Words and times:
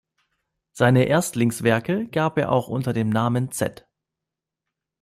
Seine 0.71 1.03
Erstlingswerke 1.03 2.07
gab 2.07 2.39
er 2.39 2.51
auch 2.51 2.69
unter 2.69 2.91
dem 2.91 3.09
Namen 3.11 3.51
"Z. 3.51 3.87